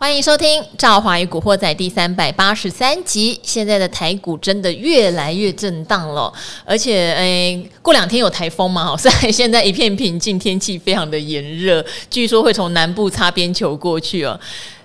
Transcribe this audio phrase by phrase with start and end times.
[0.00, 3.36] 欢迎收听《赵华与古惑仔》第三百八十三集。
[3.42, 6.32] 现在的台股真的越来越震荡了，
[6.64, 8.96] 而且，诶，过两天有台风嘛？
[8.96, 14.38] 虽然现在一片平静，天气非常的炎热，据说会从南部擦边球过去哦。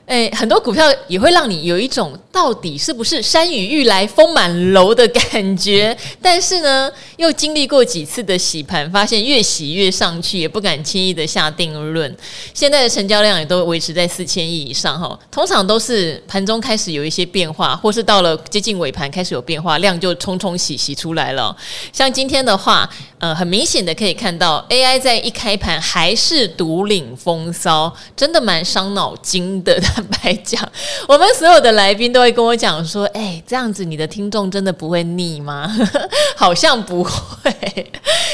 [0.05, 12.13] 诶，很多股票也会让你有一种到底是不是山雨欲来风满楼的感觉，但是呢，又经历过几次的洗盘，发现越洗越上去，也不敢轻易的下定论。
[12.53, 21.55] 现在的成交量也都维持在四千亿以上哈，通常都是盘中开始有一些变化，或是到了接近尾盘开始有变化，量就冲冲洗洗出来了。
[21.93, 22.88] 像今天的话，
[23.20, 29.81] 呃，很明显的可以看到，AI 在一开盘还是独领风骚，真的蛮伤脑筋的。
[29.95, 30.67] 坦白讲，
[31.07, 35.71] 我们所有的来宾都会跟我讲说：“哎，这样子你的听众真的不会腻吗？”
[36.35, 37.91] 好像不会，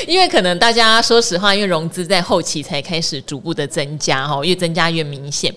[0.07, 5.53] 因为可能大家说实话，因为融资在后期才开始逐步的增加，哈，越增加越明显。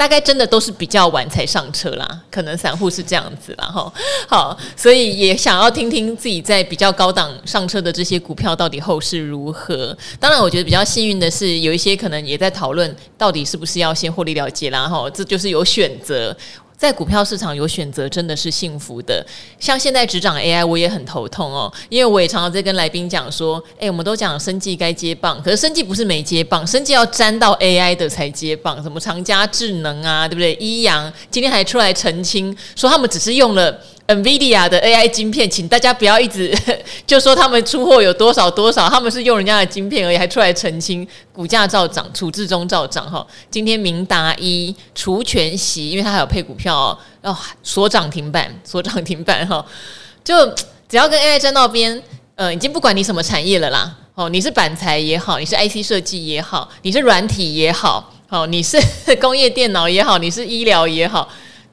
[0.00, 3.92] 大概真的都是比较晚才上车啦，可能散户是这样子啦哈。
[4.26, 9.94] 好，所以也想要听听自己在比较高档上车的这些股票到底后市如何。
[10.18, 15.10] 当然，我觉得比较幸运的是，有一些可能也在讨论到底是不是要先获利了结啦哈。
[15.10, 16.34] 这就是有选择。
[16.80, 19.22] 在股票市场有选择真的是幸福的，
[19.58, 30.54] 像现在执掌 AI，我也很头痛哦，因为我也常常在跟来宾讲说，诶，我们都讲生计该接棒，可是生计不是没接棒，生计要沾到 AI 的才接棒，什么长加智能啊，对不对？
[30.54, 33.78] 一阳今天还出来澄清说他们只是用了。
[34.14, 36.56] NVIDIA 的 AI 晶片，请大家不要一直
[37.06, 43.26] 就说他们出货有多少多少，他们是用人家的晶片而已，还出来澄清，股价照涨，处置中照涨哈。
[43.50, 49.64] 今天明达一除权息，因为它还有配股票哦，哦锁涨停板，锁涨停板哈，
[50.24, 50.46] 就
[50.88, 52.02] 只要跟 AI 沾到边，
[52.34, 58.78] 呃，已经不管你什么产业了啦，哦，你是板材也好，你是 IC 设计也好，你是软体也好，哦，你是
[59.20, 61.28] 工业电脑也好，你是医疗也好。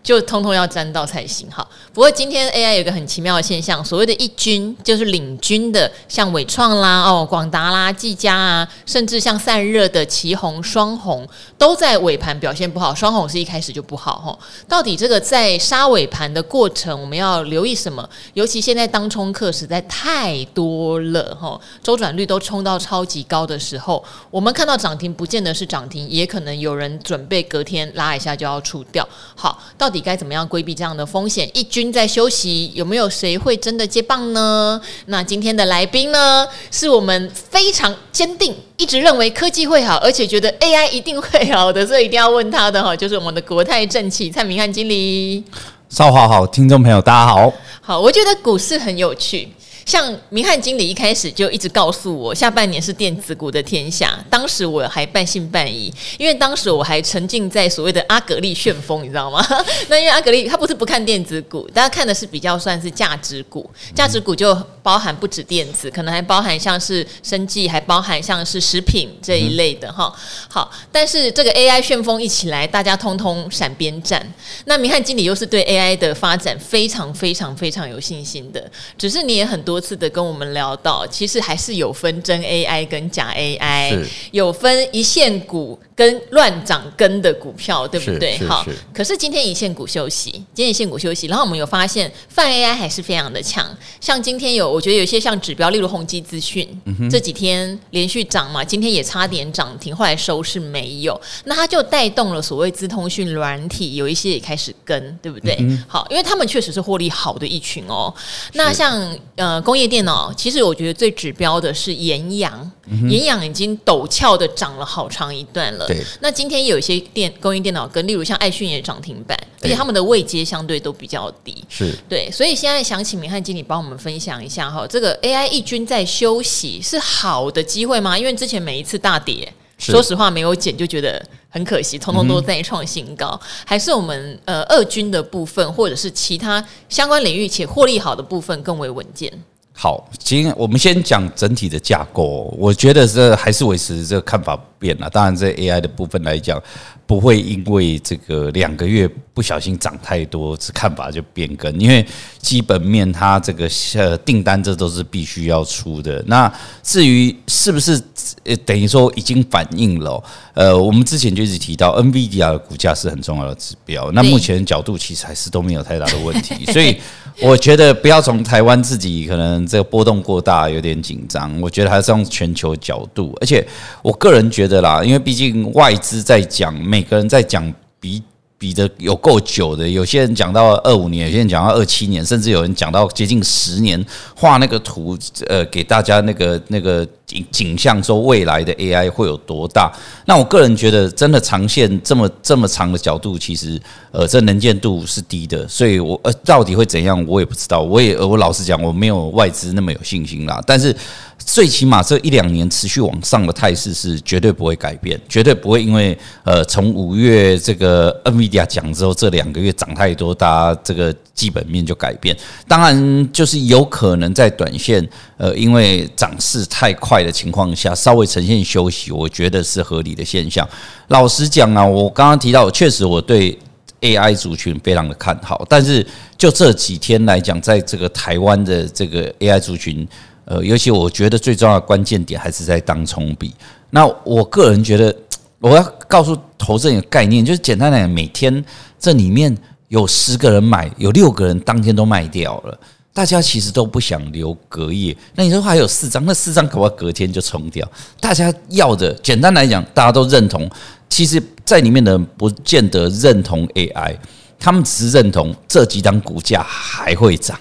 [0.08, 1.68] 就通通要沾到才行哈。
[1.94, 11.28] 不过今天 AI 有个很奇妙的现象，所谓的一军就是领军的，像伟创啦、哦广达啦、技嘉啊，甚至像散热的旗红、双红，
[11.58, 12.96] 都在尾盘表现不好。
[12.96, 14.40] 双红是一开始就不好哈。
[14.66, 18.10] 到底这个在杀尾盘的过程，我们要留意什么？
[18.34, 24.02] 尤其现在当冲客实在太多了哈，周转率都冲到超级高的时候，
[24.32, 29.06] 我们看到涨停不见得是涨停，也可能有人准备隔天拉一下就要出掉。
[29.36, 29.97] 好，到底。
[29.98, 31.50] 你该怎么样规避这样的风险？
[31.56, 34.80] 一军在休息，有没有谁会真的接棒呢？
[35.08, 45.44] 那今天的来宾呢，是我们非常坚定，一直认为科技会好，而且觉得 AI 一定会好的，所以一定要问他的哈，就是我们的国泰正企蔡明汉经理。
[45.90, 47.52] 少华好，听众朋友大家好。
[47.82, 49.50] 好，我觉得股市很有趣。
[49.88, 54.20] 像明翰经理一开始就一直告诉我，下半年是电子股的天下。
[54.30, 59.42] 当时我还半信半疑，因为当时我还沉浸在所谓的阿格力 旋风，你知道吗？
[59.88, 63.66] 那因为阿格力他不是不看电子股，大家看的是比较算是价值股，
[63.96, 64.54] 价值股就
[64.84, 70.14] 包含不止电子，可能还包含像是生技，还包含像是食品这一类的哈。
[70.50, 74.22] 好，但是这个 AI 旋风一起来，大家通通闪边站。
[74.66, 79.77] 那明翰经理又是对 AI 的发展非常非常非常有信心的，只是你也很多。
[79.78, 88.38] 多次的跟我们聊到，其实还是有分真 AI 跟假 AI，有分一线股跟乱涨跟的股票，对不对？
[88.48, 93.70] 好，可是今天一线股休息，今天一线股休息，然后我们有发现泛 AI 还是非常的强，
[94.00, 105.58] 像今天有，我觉得有些像指标，例如宏基资讯，嗯、这几天连续涨嘛，今天也差点涨停，后来收是没有，那它就带动了所谓资通讯软体，有一些也开始跟，对不对？
[105.60, 108.14] 嗯、好，因为他们确实是获利好的一群哦。
[108.54, 109.58] 那像呃。
[109.68, 112.72] 工业电脑其实我觉得最指标的是延阳，
[113.10, 115.87] 延阳已经陡峭的涨了好长一段了。
[115.88, 121.64] 对，那今天有一些电供应电脑跟例如像爱讯也涨停板，而且他们的位阶相对都比较低。
[121.70, 121.94] 是。
[122.10, 128.18] 对，所以现在想请明翰经理帮我们分享一下哈，这个 AI 一军在休息是好的机会吗？
[128.18, 139.32] 因为之前每一次大跌，说实话没有减就觉得很可惜，通通都在创新高，嗯、还是我们呃二军的部分或者是其他相关领域且获利好的部分更为稳健？
[139.80, 142.52] 好，今我们先讲整体的架构。
[142.58, 145.08] 我觉得这还是维持这个看法不变了。
[145.08, 146.60] 当然，在 AI 的部分来讲，
[147.06, 151.72] 不会因为这个两个月不小心涨太多，这看法就变更。
[151.80, 152.04] 因为
[152.40, 156.24] 基本面它这个呃订单，这都是必须要出的。
[156.26, 156.52] 那
[156.82, 158.02] 至于是不是
[158.44, 160.24] 呃等于说已经反映了？
[160.54, 164.12] 呃，我们之前就一直提到 NVIDIA 的股价是很重要的指标。
[164.12, 166.98] 那目前角度其实还是都没有太大的问题， 所以。
[167.40, 171.62] 我觉得不要从台湾自己可能这个波动过大，有点紧张。
[171.62, 173.64] 我觉得还是从全球角度，而且
[174.02, 178.24] 我个人觉得啦，因为毕竟外资在讲，每个人在讲比
[178.60, 184.04] 比的有够久的，有些人讲到二五年，有些人讲到二七年，甚至有人讲到接近十年，
[184.36, 185.18] 画那个图，
[185.48, 189.92] 呃，给大家那个那个景景象，说未来的 AI 会有多大。
[190.26, 193.80] 那我个人觉得，真的长线这么这么长的角度，其实
[194.12, 195.68] 呃，这能见度是低的。
[195.68, 197.82] 所以我呃，到底会怎样，我也不知道。
[197.82, 200.60] 我也我老实讲，我没有外资那么有信心啦。
[200.66, 200.96] 但是
[201.38, 208.10] 最起码这一两年持续往上的态势是绝对不会改变，绝对不会因为呃，从五月这个
[208.48, 212.36] NVIDIA 讲之后，这两个月涨太多，大家这个基本面就改变。
[212.68, 215.08] 当然，就是有可能在短线
[215.38, 220.68] 呃，因为涨势太快的情况下，稍微呈现休息，我觉得是合理的现象。
[221.08, 223.58] 老实讲啊，我刚刚提到，确实我对
[224.02, 226.06] AI 族群非常的看好，但是
[226.38, 230.08] 就这几天来讲，在这个台湾的这个 AI 族群。
[230.50, 233.54] 呃，尤其我觉得最重要的关键点还是在当冲比。
[233.90, 235.14] 那我个人觉得，
[235.60, 238.64] 我要告诉投资人一个概念，就是简单来讲，每天
[239.00, 239.56] 这里面
[239.88, 242.80] 有十个人买，有六个人当天都卖掉了。
[243.12, 245.18] 大家其实都不想留隔夜。
[245.34, 247.90] 那你说还有四张，那四张可不可以隔天就冲掉？
[248.20, 250.70] 大家要的，简单来讲，大家都认同。
[251.10, 254.16] 其实，在里面的人不见得认同 AI，
[254.60, 257.60] 他们只是认同这几档股价还会涨。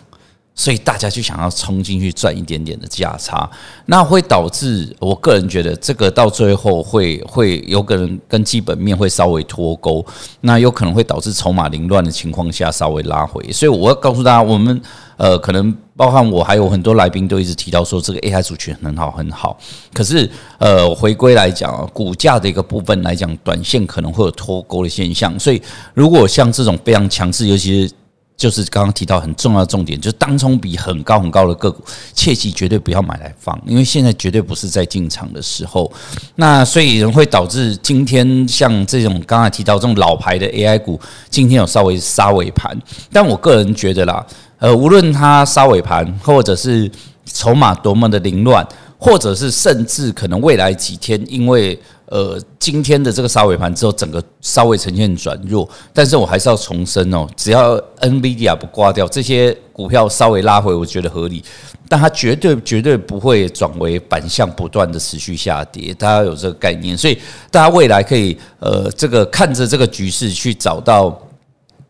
[0.57, 3.49] 所以大家就想要冲进去赚一点点的价差，
[3.85, 10.05] 那会导致我个人觉得这个到最后会会有可能跟基本面会稍微脱钩，
[10.41, 13.53] 那有可能会导致筹码凌乱的情况下稍微拉回。
[13.53, 14.81] 所以我要告诉大家，我们
[15.19, 19.59] 呃可能包含我还有很多来宾都一直提到说这个 AI 族群很好很好，
[19.93, 25.39] 可是呃回归来讲啊，股价的一个部分来讲，短线可能会有脱钩的现象。
[25.39, 25.61] 所以
[25.93, 27.95] 如果像这种非常强势，尤其是
[28.37, 35.91] 就是刚刚提到很重要的重点，就是当冲比很高很高的个股，切记绝对不要买来放，因为现在绝对不是在进场的时候。
[36.35, 41.01] 那所以人会导致今天像这种刚才提到这种老牌的 AI 股，
[41.31, 42.77] 今天有稍微杀尾盘。
[43.11, 44.27] 但我个人觉得啦，
[44.59, 46.91] 呃，无论它杀尾盘，或者是
[47.25, 48.67] 筹码多么的凌乱，
[48.99, 51.79] 或者是甚至可能未来几天因为。
[52.07, 61.43] 呃，今天的这个杀尾盘之后，整个稍微呈现转弱，但是我还是要重申哦，只要 NVIDIA 不挂掉，这些股票稍微拉回，我觉得合理，
[61.89, 67.19] 但它绝对绝对不会转为反向不断的持续下跌，大家有这个概念，所以
[67.51, 71.21] 大家未来可以呃，这个看着这个局势去找到。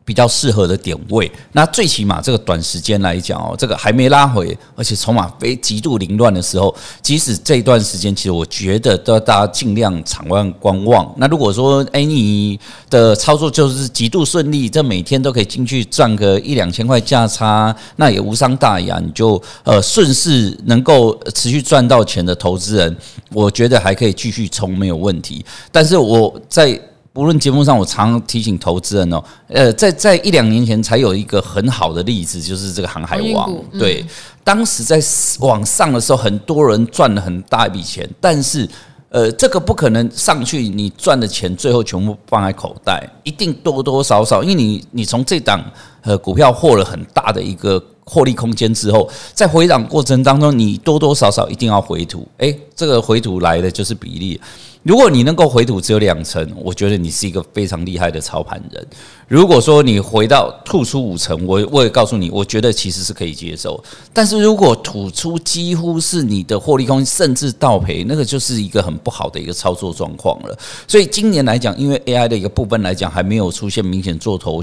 [0.07, 6.73] 比较适合的点位，那最起码这个短时间来讲哦，这个还没拉回，而且筹码非极度凌乱的时候，
[7.03, 11.13] 即使这一段时间，其实我觉得都要大家尽量场外观望。
[11.17, 12.57] 那如果说哎，你
[12.89, 22.97] 的操作就是极度顺利，这每天都可以进去赚个一两千块价差，那也无伤大雅，你就呃顺势能够持续赚到钱的投资人，
[23.33, 25.45] 我觉得还可以继续冲没有问题。
[25.73, 26.81] 但是我在。
[27.17, 33.51] 无论节目上，我常常提醒投资人哦，呃，在在一两年前才有一个很好的例子，就是这个航海王。
[33.79, 34.05] 对，
[34.45, 35.01] 当时在
[35.41, 38.69] 往上的时候，很多人赚了很大一笔钱，但是
[39.09, 45.65] 呃，这个不可能上去，你赚的钱最后全部放在口袋，一定多多少少，因为你你从这档
[46.03, 54.39] 呃股票获了很大的一个获利空间之后，在回档过程当中，你多多少少一定要回吐，诶，这个回吐来的就是比例。
[54.87, 58.87] 如果你能够回吐只有两成，我觉得你是一个非常厉害的操盘人。
[59.27, 63.83] 如果说你回到吐出五成，我我也告诉你，我觉得其实是可以接受。
[64.13, 70.57] 但是如果吐出几乎是你的获利空间，甚至倒赔，那个就是一个很不好的一个操作状况了。
[70.87, 74.63] 所以今年来讲，因为 AI 的一个部分来讲，还没有出现明显做头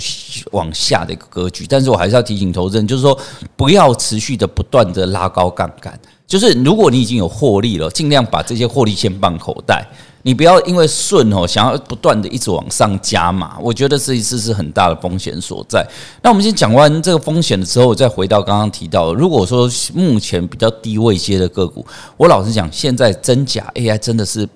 [0.51, 1.65] 往下的一个格局。
[1.67, 3.19] 但是我还是要提醒投资人，就是说
[3.57, 5.99] 不要持续的不断的拉高杠杆。
[6.25, 9.85] 就是如果你已经有获利了，尽量把这些获利先放口袋。
[10.23, 15.85] 你不要因为顺哦，想要不断的一直往上加码，我觉得这一次是很大的风险所在。
[16.21, 24.47] 那我们先讲完这个风险的时候，我再回到刚刚提到，如果说目前比较低位阶的个股，我老实讲，现在真假 AI 真的是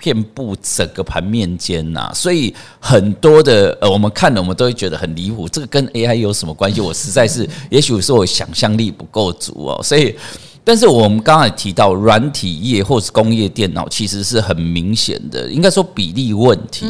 [0.00, 6.80] 遍布整个盘面间呐，所以很多的呃，我们看了我们都会觉得很离谱，这个跟 AI 有什么关系？
[6.80, 10.16] 我实在是，也许是我想象力不够足哦，所以。
[10.64, 16.86] 但是我们刚才提到软体业或是工业电脑，其实是很明显的，应该说比例问题。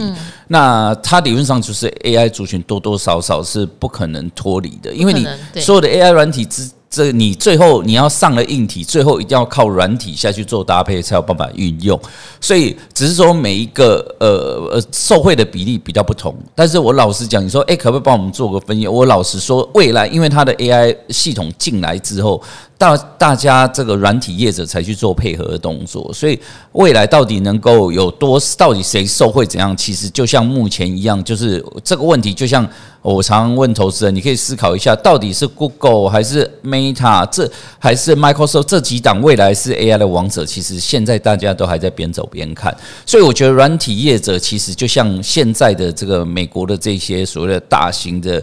[0.49, 5.27] 那它理论上就是 AI 族群多多少少是不可能脱离的，因为你
[5.61, 6.71] 所有的 AI 软体之。
[6.95, 11.99] 这你最后你要上了硬体，最后一定要靠软体下去做搭配，才有办法运用。
[12.39, 16.37] 所以只是说每一个呃呃受惠的比例比较不同。
[16.55, 18.87] 但是我老实讲，你说诶，可不可以帮我们做个分析？
[18.87, 22.43] 我老实说，未来因为它的 AI 系统进来之后，
[22.83, 26.37] 大大家这个软体业者才去做配合的动作，所以
[26.73, 29.77] 未来到底能够有多，到底谁受惠怎样？
[29.77, 32.69] 其实就像目前一样，就是这个问题，就像
[33.01, 37.49] 我常常问投资人，你可以思考一下，到底是 Google 还是 Meta，这
[37.79, 40.45] 还是 Microsoft 这几档未来是 AI 的王者？
[40.45, 48.43] 其实现在大家都还在边走边看，所以我觉得软体业者其实就像现在的这个美国的这些所谓的大型的。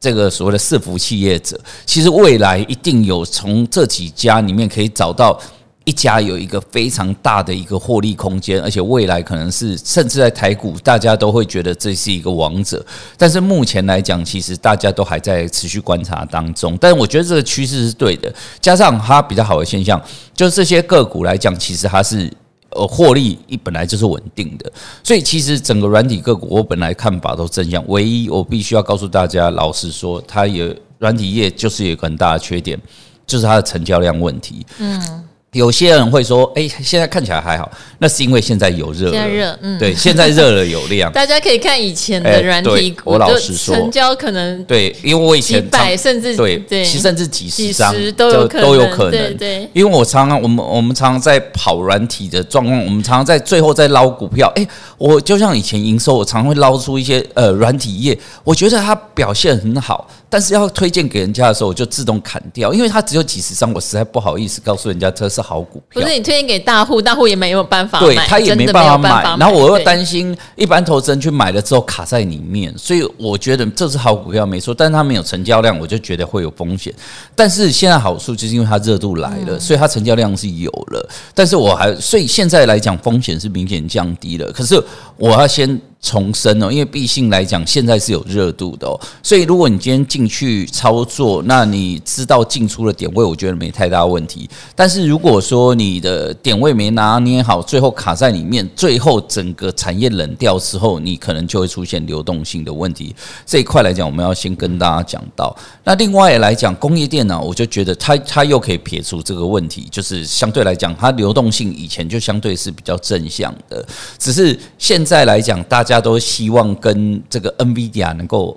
[0.00, 5.40] 这个所谓的伺服器业者，其实未来一定有从这几家里面可以找到
[5.84, 12.84] 一家有一个非常大的一个获利空间，而且未来可能是甚至在台股，大家都会觉得这是一个王者。
[13.16, 16.76] 但是目前来讲，其实大家都还在持续观察当中。
[16.80, 20.00] 但是我觉得这个趋势是对的，加上它比较好的现象，
[20.34, 22.32] 就是这些个股来讲，其实它是。
[22.78, 27.82] 呃，获利一本来就是稳定的，所以其实整个软体个股，我本来看法都正向。
[27.88, 32.80] 唯一我必须要告诉大家，老实说，它也软体业就是有一个很大的缺点，
[33.26, 34.64] 就是它的成交量问题。
[34.78, 35.24] 嗯。
[35.52, 41.10] 有些人会说：“哎，现在看起来还好，那是因为现在有热，现在热，嗯，对，现在热了有量。
[41.10, 54.52] 大家可以看以前的软体股，我老实说，成交可能对，因为我以前几百甚至对对，甚至几十张都有都有可能，对，因为我常常我们我们常常在跑软体的状况，我们常常在最后在捞股票。
[54.54, 66.02] 哎，我就像以前营收，我常会捞出一些呃软体业，我觉得它表现很好。”但是要推荐给人家的时候，我就自动砍掉，因为它只有几十张，我实在不好意思告诉人家这是好股票。
[66.02, 69.22] 不是你推荐给大户，大户也没有办法买，对他也没办法买。
[69.38, 76.92] 然后我又担心一般投资人去买了之后卡在里面，所以我觉得这是好股票没错，但是它没有成交量，我就觉得会有风险。
[77.34, 81.08] 但是现在好处就是因为它热度来了，所以它成交量是有了。
[81.34, 84.52] 但是我还所以现在来讲风险是明显降低了。
[84.52, 84.78] 可是
[85.16, 85.80] 我要先。
[86.00, 94.48] 重生哦，因为毕竟来讲，现在是有热度的哦，所以如果你今天进去操作，那你知道进出的点位，我觉得没太大问题。
[94.76, 103.12] 但是如果说你的点位没拿捏好，最后卡在里面，最后整个产业冷掉之后，你可能就会出现流动性的问题。
[103.44, 105.54] 这一块来讲，我们要先跟大家讲到。
[105.82, 113.84] 那另外来讲，工业电脑，我就觉得它它又可以撇除这个问题，就是相对来讲，它流动性以前就相对是比较正向的，
[114.16, 115.87] 只是现在来讲，大。
[115.88, 118.54] 大家都希望跟这个 NVIDIA 能够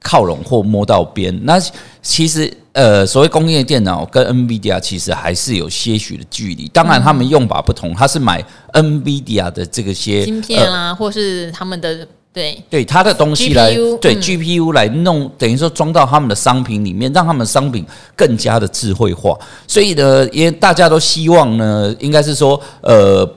[0.00, 1.38] 靠拢或摸到边。
[1.44, 1.60] 那
[2.00, 6.66] 其实，呃，所谓工业电脑跟 NVIDIA 其实还是有些许的距离。
[6.68, 17.84] 当然，他们用法不同，他是买 NVIDIA 的这个些芯片啊，或是他们的对对他的东西来对 GPU 来弄，等于说装到他们的商品里面，让他们的商品
[18.16, 19.38] 更加的智慧化。
[19.66, 23.30] 所以呢，因为大家都希望呢，应该是说，呃，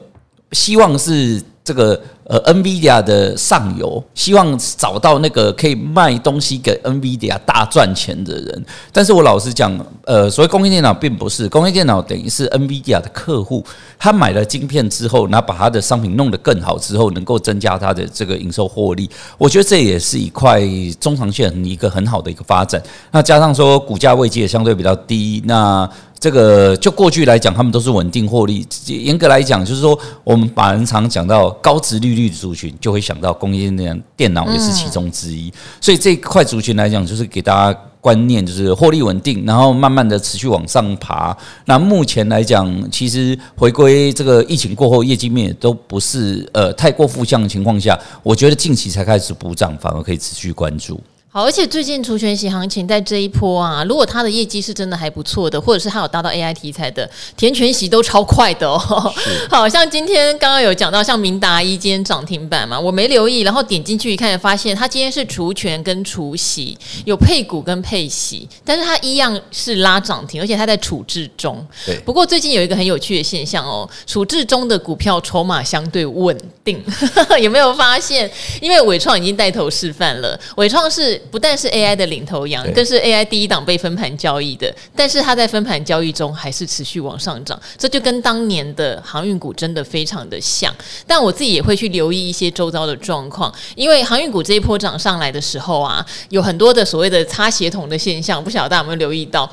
[0.54, 2.02] 希望是这个。
[2.28, 9.72] 呃，NVIDIA 的上游希望找到那个可以卖东西给 NVIDIA 大赚钱的人，但是我老实讲，
[10.06, 13.64] 呃，所谓工业电脑并不是工业电脑，等于是 NVIDIA 的客户，
[14.00, 20.62] 他买了晶片之后，然后把他的商品弄得更好之后，能够增加他的这个营收获利，我觉得这也是一块
[21.00, 22.82] 中长线一个很好的一个发展。
[23.12, 28.66] 那加上说股价位阶也相对比较低，那这个就过去来讲，他们都是稳定获利。
[28.88, 35.54] 严格来讲，就是说我们把人常讲到高值率绿族群，就会想到工业电电脑也是其中之一。
[35.80, 41.36] 所以这块族群来讲，就是给大家观念，就是获利稳定，然后慢慢的持续往上爬。
[41.66, 51.00] 那目前来讲，其实回归这个疫情过后，业绩面都不是呃太过负向的情况下，我觉得近期才开始补涨，反而可以持续关注。
[51.36, 58.80] 好，而且最近除权息行情在这一波啊，如果它的业绩是真的还不错的，或者是它有达到 AI 题材的，填权息都超快的哦。
[59.52, 71.62] 好像今天刚刚有讲到，像明达一今天涨停板嘛，我没留意，然后点进去一看，发现它今天是除权跟除息，有配股跟配息，但是它一样是拉涨停，而且它在处置中。
[71.86, 72.00] 对。
[72.06, 76.82] 不过最近有一个很有趣的现象哦，处置中的股票筹码相对稳定，
[77.42, 78.32] 有没有发现？
[78.62, 81.22] 因为伟创已经带头示范了，伟创是。
[81.32, 84.74] 不但是 AI 的领头羊，更是 AI 第一档被分盘交易的。
[84.96, 90.74] 但是它在分盘交易中还是持续往上涨，这就跟当年的航运股真的非常的像。
[91.06, 99.52] 但我自己也会去留意一些周遭的状况，因为航运股这一波涨上来的时候啊，有很多的所谓的擦鞋桶的现象，不晓得大家有没有留意到？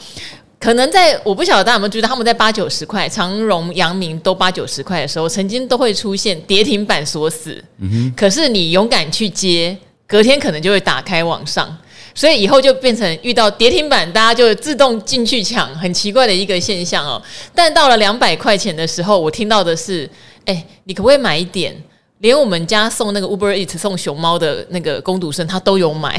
[0.58, 7.60] 可能在我不晓得大家有没有觉得他们在八九十块，长荣、阳明都八九十块的时候，曾经都会出现跌停板锁死。
[7.78, 8.14] 嗯哼。
[8.16, 9.76] 可是你勇敢去接。
[10.12, 11.74] 隔天可能就会打开往上，
[12.14, 17.20] 所以以后就变成遇到跌停板，大家就自动进去抢，很奇怪的一个现象哦。
[17.54, 20.06] 但到了两百块钱的时候，我听到的是：
[20.44, 21.74] 哎，你可不可以买一点？
[22.18, 26.16] 连我们家送那个 Uber Eats 送熊猫的那个工读生，他都有买，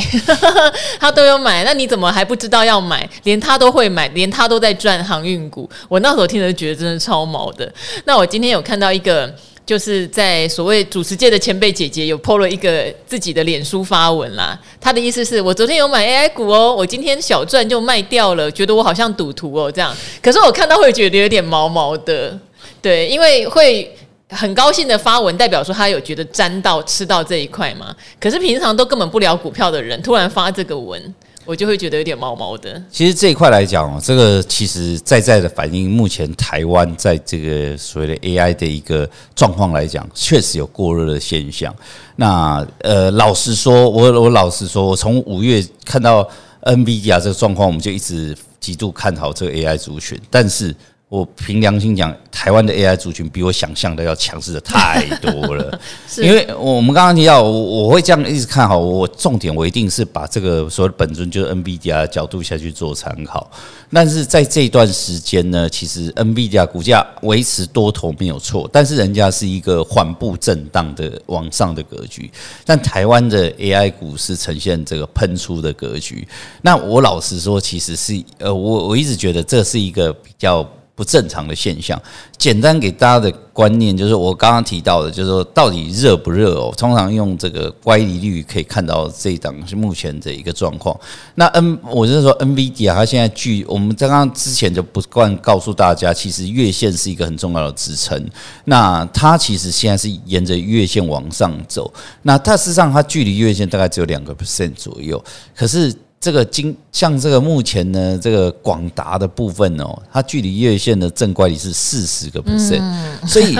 [1.00, 1.64] 他都有买。
[1.64, 3.08] 那你怎么还不知道要买？
[3.24, 5.70] 连他都会买，连他都在赚航运股。
[5.88, 7.72] 我那时候听着觉得真的超毛的。
[8.04, 9.34] 那我今天有看到一个，
[9.66, 14.60] 就是在所谓主持界的前辈姐姐有 po 了一个自己的脸书发文啦。
[14.80, 19.96] 他的意思是我昨天有买 AI 股哦，我今天小赚就卖掉了，觉得我好像赌徒哦这样。
[20.22, 22.38] 可是我看到会觉得有点毛毛的，
[22.82, 23.96] 对，因为会。
[24.30, 27.96] 很高兴的发文，代表说他有觉得沾到吃到这一块嘛？
[28.20, 31.00] 可是平常都根本不聊股票的人，突然发这个文，
[31.46, 32.82] 我就会觉得有点毛毛的。
[32.92, 41.76] 其实这一块来讲哦，这个其实在在的反映目前台湾在这个所谓的 AI 的一个状况来讲，确实有过热的现象。
[42.16, 46.30] 那呃，老实说，我我老实说，我从五月看到
[46.62, 50.76] NVIDIA 这个状况，我们就一直极度看好这个 AI 族群，但是。
[51.14, 55.80] 我凭良心讲，台湾的 AI 族群比我想象的要强势的太多了。
[56.10, 58.80] 是因为我们刚刚提到，我会这样一直看好。
[58.80, 63.48] 我重点我一定是把这个所谓的本尊就是 NVIDIA 的角度下去做参考。
[63.92, 72.32] 但是在这段时间呢，其实 NVIDIA 股价维持多头没有错，但是人家是一个缓步震荡的往上的格局。
[72.66, 76.28] 但台湾的 AI 股是呈现这个喷出的格局。
[76.64, 80.68] 那我老实说，其实是呃，我我一直觉得这是一个比较。
[80.96, 82.00] 不正常的现象，
[82.38, 86.72] 简单给大家的观念就是我刚刚提到的，就是说到底热不热哦？
[86.78, 90.96] 通常用这个乖离率可以看到这一档是目前的一个状况。
[91.34, 98.24] 那 N，我就是说 NVIDIA 它现在距我们刚刚之前就不惯告诉大家，其实月线是一个很重要的支撑。
[98.66, 105.24] 那它其实现在是沿着月线往上走，那它事实上它距离月线大概只有两个 percent 左右，
[105.56, 105.92] 可是。
[106.24, 112.82] 这个今像这个目前呢，这个广达的部分哦，它距离月线的正乖离是四十个 percent，
[113.28, 113.58] 所以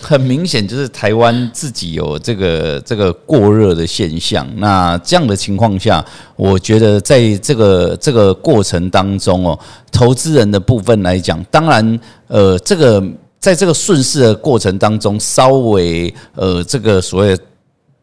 [0.00, 4.48] 很明显就是台湾自己有这个这个过热的现象。
[4.58, 6.04] 那这样的情况下，
[6.36, 9.58] 我觉得在这个这个过程当中哦，
[9.90, 13.02] 投资人的部分来讲，当然呃，这个
[13.40, 17.36] 在这个顺势的过程当中，稍微呃，这个所谓。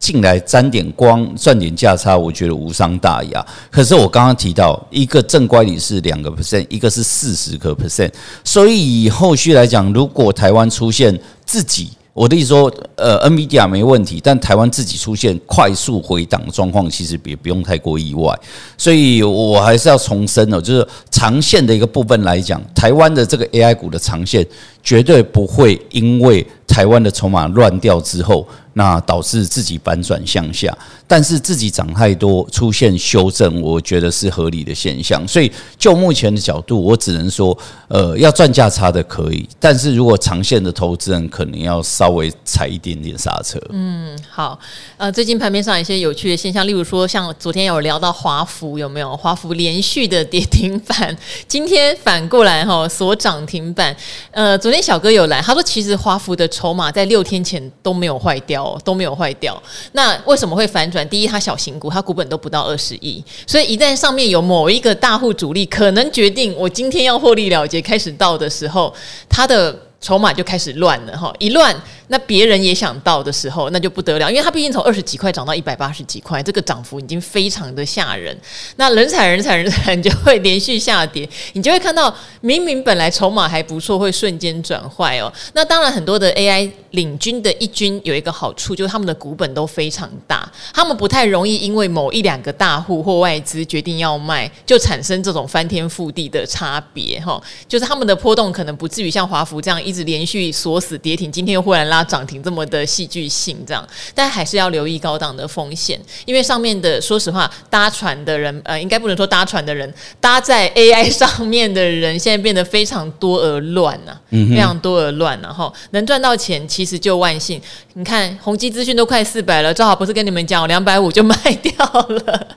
[0.02, 3.46] 进来沾点光赚点价差，我觉得无伤大雅。
[3.70, 8.12] 可是我刚刚提到，一个正乖离是两个 percent，一个是四十个 percent，
[8.44, 11.92] 所以以后续来讲，如果台湾出现自己。
[12.14, 18.38] 我的意思说，呃，NVIDIA 没问题，但台湾自己出现快速回档的状况，其实也不用太过意外。
[18.78, 24.46] 所以我还是要重申哦，就是长线的一个部分来讲，台湾的这个 AI 股的长线
[24.84, 30.76] 绝对不会因为台湾的筹码乱掉之后，那导致自己反转向下。
[31.06, 35.28] 但是自己涨太多，出现修正，我觉得是合理的现象。
[35.28, 37.58] 所以就目前的角度，我只能说，
[37.90, 41.82] 呃，要赚价差的可以，但是如果长线的投资人可能要。
[41.92, 43.60] 稍微踩一点点刹车。
[43.70, 44.58] 嗯，好。
[44.96, 49.18] 呃，最近盘面上有一些有趣的现象，例如说，像昨天有聊到华孚有没有？
[49.18, 51.16] 华孚连续的跌停板，
[51.50, 53.96] 今天反过来哈所涨停板。
[54.32, 59.62] 呃，昨昨天小哥有来，他说其实华孚的筹码在六天前都没有坏掉，都没有坏掉。
[59.92, 61.06] 那为什么会反转？
[61.10, 68.94] 第一，它小型股，它股本都不到二十亿，所以一旦上面有某一个大户主力可能决定我今天要获利了结开始到的时候，
[69.28, 71.76] 它的筹码就开始乱了哈，一乱。
[72.12, 78.38] 那别人也想到的时候，那就不得了，因为它毕竟从二十几块涨到一百八十几块，这个涨幅已经非常的吓人。
[78.76, 85.32] 那人踩人踩人踩，你就会连续下跌，你就会看到明明本来筹码还不错，会瞬间转坏哦。
[85.54, 97.42] 那当然，很多的 AI 领军的一军有一个好处，就是他们的股本都非常大，他们不太容易因为某一两个大户或外资决定要卖，就产生这种翻天覆地的差别哈。
[97.70, 102.01] 就是他们的波动可能不至于像华孚这样一直连续锁死跌停，今天又忽然拉。
[102.04, 117.62] 涨停这么的戏剧性，这样，但还是要留意高档的风险，因为上面的，说实话，搭船的人，呃，应该不能说搭船的人，搭在 AI 上面的人，现在变得非常多而乱呐、啊，非常多而乱，然后能赚到钱，其实就万幸。
[117.94, 122.48] 你看，宏基资讯都快四百了，正好不是跟你们讲，两百五就卖掉了，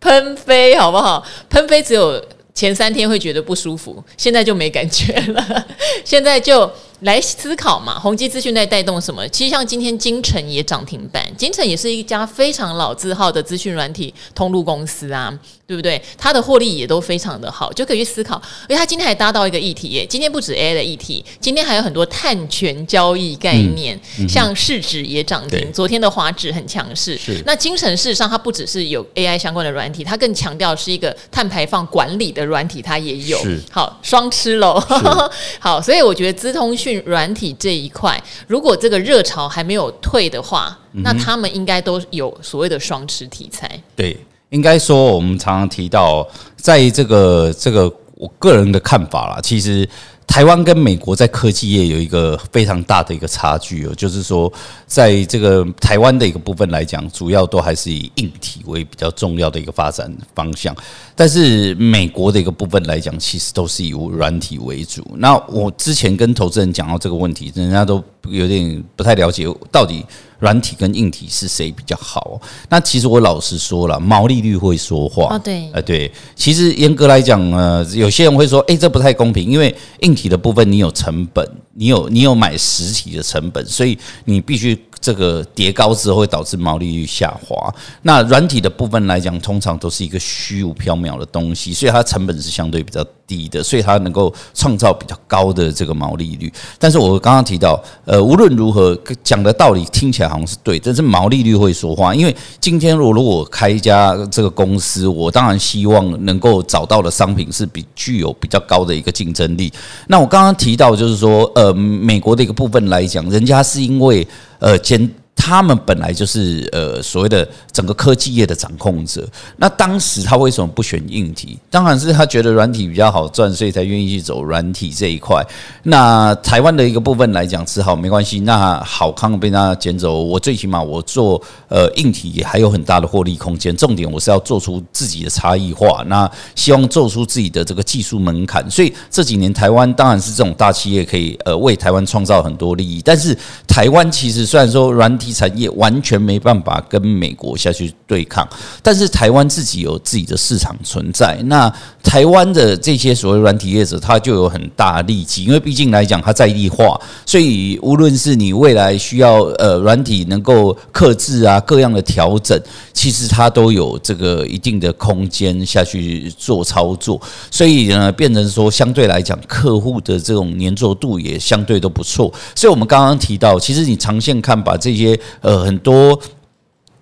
[0.00, 1.24] 喷飞好不好？
[1.48, 2.22] 喷飞只有
[2.54, 5.66] 前三天会觉得不舒服，现在就没感觉了，
[6.04, 6.70] 现在就。
[7.00, 9.26] 来思考嘛，宏基资讯在带动什么？
[9.28, 15.32] 其实像今天金城也涨停板，金城也是一家非常老字号的资讯软体通路公司啊，
[15.70, 16.02] 对不对？
[16.18, 18.42] 它的获利也都非常的好，就可以去思考。
[18.68, 25.72] 因为它今天还搭到一个议题耶，今天不止 AI 的议题，今天还有很多碳权交易概念，嗯嗯、像市值也涨停。
[25.72, 33.38] 昨天的华指很强势，是那精神事实上它不只是有 AI 相关的软体，它更强调是一个碳排放管理的软体，它也有。
[33.70, 34.74] 好双吃喽，
[35.60, 36.80] 好，所以我觉得资通讯。
[36.80, 43.70] 讯软体这一块，如果这个热潮还没有退的话，嗯、那他们应该都有所谓的双吃题材。
[43.94, 44.16] 对，
[44.50, 49.88] 应该说我们常常提到，在这个这个我个人的看法啦，其实。
[50.26, 54.50] 台湾跟美国在科技业有一个非常大的一个差距哦，就是说，
[54.86, 60.72] 在这个台湾的一个部分来讲，主要都还是以硬体为比较重要的一个发展方向，
[61.16, 65.04] 但是美国的一个部分来讲，其实都是以软体为主。
[65.16, 70.06] 那我之前跟投资人讲到这个问题，人家都有点不太了解到底。
[70.40, 72.40] 软体跟硬体是谁比较好？
[72.68, 75.36] 那其实我老实说了，毛利率会说话。
[75.36, 84.76] 哦，对，呃，对，其实严格来讲，呃，有些人会说，诶，这不太公平，因为硬体的部分你有成本，你有你有买实体的成本，所以你必须。
[85.02, 87.74] 这个叠高之后会导致毛利率下滑。
[88.02, 96.52] 那软体的部分来讲，通常都是一个虚无缥缈的东西，所以它成本是相对比较低的，所以它能够创造比较高的这个毛利率。
[96.80, 102.12] 但是我刚刚提到，呃，无论如何讲的道理听起来好像是对，但是毛利率会说话。
[102.12, 109.72] 因为今天我如果开一家这个公司，我当然希望能够找到的商品是比具有比较高的一个竞争力。
[110.08, 114.26] 那我刚刚提到就是说，呃，美国的一个部分来讲，人家是因为。
[114.60, 119.26] 呃，兼他们本来就是呃所谓的整个科技业的掌控者。
[119.56, 121.58] 那当时他为什么不选硬体？
[121.70, 125.42] 当然是他觉得软体比较好赚，所以才愿意去走软体这一块。
[125.84, 128.40] 那台湾的一个部分来讲，只好没关系。
[128.40, 133.74] 那好康被他捡走，我最起码我做呃硬体也还有很大的获利空间。
[133.74, 138.70] 重点我是要做出自己的差异化，那希望做出自己的这个技术门槛。
[138.70, 143.00] 所以这几年台湾当然是这种大企业可以呃为台湾创造很多利益。
[143.02, 148.48] 但是台湾其实虽然说软体产业完全没办法跟美国下去对抗，
[148.82, 151.38] 但是台湾自己有自己的市场存在。
[151.44, 162.58] 那台湾的这些所谓软体业者，他就有很大的利基，因为毕竟来讲，它在地化，所以无论是你未来需要呃软体能够克制啊各样的调整，
[162.94, 167.20] 其实它都有这个一定的空间下去做操作。
[167.50, 172.32] 所以呢，变成说相对来讲，客户的这种黏着度也相对都不错。
[172.54, 175.09] 所以我们刚刚提到，其实你长线看，把这些
[175.40, 176.20] 呃，很多